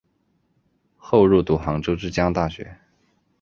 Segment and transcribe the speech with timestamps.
[0.97, 2.75] 后入读杭州之江大学。